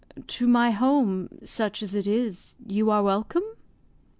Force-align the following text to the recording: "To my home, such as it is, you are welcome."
"To 0.25 0.47
my 0.47 0.71
home, 0.71 1.29
such 1.43 1.83
as 1.83 1.93
it 1.93 2.07
is, 2.07 2.55
you 2.65 2.89
are 2.89 3.03
welcome." 3.03 3.43